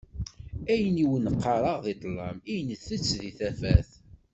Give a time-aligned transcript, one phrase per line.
[0.71, 3.89] Ayen i wen-qqareɣ di ṭṭlam, init-tt di tafat.